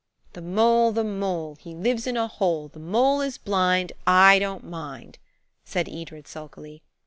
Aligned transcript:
"'The 0.33 0.41
mole, 0.41 0.91
the 0.91 1.03
mole, 1.03 1.55
He 1.61 1.75
lives 1.75 2.07
in 2.07 2.17
a 2.17 2.27
hole. 2.27 2.69
The 2.69 2.79
mole 2.79 3.21
is 3.21 3.37
blind; 3.37 3.91
I 4.07 4.39
don't 4.39 4.63
mind,'" 4.67 5.19
said 5.63 5.87
Edred 5.87 6.27
sulkily. 6.27 6.81